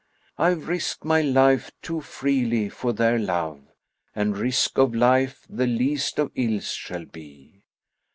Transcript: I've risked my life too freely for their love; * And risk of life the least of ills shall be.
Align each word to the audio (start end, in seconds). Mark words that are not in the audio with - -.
I've 0.39 0.67
risked 0.67 1.05
my 1.05 1.21
life 1.21 1.69
too 1.83 2.01
freely 2.01 2.69
for 2.69 2.91
their 2.91 3.19
love; 3.19 3.61
* 3.89 4.15
And 4.15 4.35
risk 4.35 4.79
of 4.79 4.95
life 4.95 5.45
the 5.47 5.67
least 5.67 6.17
of 6.17 6.31
ills 6.33 6.71
shall 6.73 7.05
be. 7.05 7.61